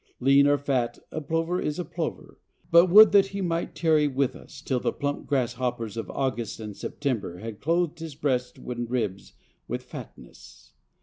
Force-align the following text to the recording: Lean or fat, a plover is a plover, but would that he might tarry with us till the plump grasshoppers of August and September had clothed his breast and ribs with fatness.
Lean 0.19 0.47
or 0.47 0.57
fat, 0.57 0.97
a 1.11 1.21
plover 1.21 1.61
is 1.61 1.77
a 1.77 1.85
plover, 1.85 2.39
but 2.71 2.87
would 2.87 3.11
that 3.11 3.27
he 3.27 3.39
might 3.41 3.75
tarry 3.75 4.07
with 4.07 4.35
us 4.35 4.59
till 4.59 4.79
the 4.79 4.91
plump 4.91 5.27
grasshoppers 5.27 5.95
of 5.95 6.09
August 6.09 6.59
and 6.59 6.75
September 6.75 7.37
had 7.37 7.61
clothed 7.61 7.99
his 7.99 8.15
breast 8.15 8.57
and 8.57 8.89
ribs 8.89 9.33
with 9.67 9.83
fatness. 9.83 10.73